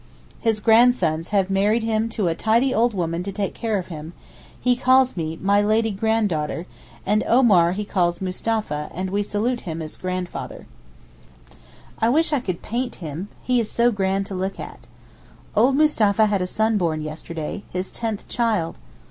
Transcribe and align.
His 0.39 0.59
grandsons 0.59 1.29
have 1.29 1.51
married 1.51 1.83
him 1.83 2.09
to 2.09 2.27
a 2.27 2.33
tidy 2.33 2.73
old 2.73 2.95
woman 2.95 3.21
to 3.21 3.31
take 3.31 3.53
care 3.53 3.77
of 3.77 3.89
him; 3.89 4.13
he 4.59 4.75
calls 4.75 5.15
me 5.15 5.37
'My 5.39 5.61
lady 5.61 5.91
grand 5.91 6.27
daughter,' 6.27 6.65
and 7.05 7.23
Omar 7.27 7.73
he 7.73 7.85
calls 7.85 8.19
'Mustapha,' 8.19 8.89
and 8.95 9.11
we 9.11 9.21
salute 9.21 9.61
him 9.61 9.79
as 9.79 9.97
'grandfather.' 9.97 10.65
I 11.99 12.09
wish 12.09 12.33
I 12.33 12.39
could 12.39 12.63
paint 12.63 12.95
him; 12.95 13.27
he 13.43 13.59
is 13.59 13.69
so 13.69 13.91
grand 13.91 14.25
to 14.25 14.33
look 14.33 14.59
at. 14.59 14.87
Old 15.55 15.75
Mustapha 15.75 16.25
had 16.25 16.41
a 16.41 16.47
son 16.47 16.79
born 16.79 17.03
yesterday—his 17.03 17.91
tenth 17.91 18.27
child. 18.27 18.79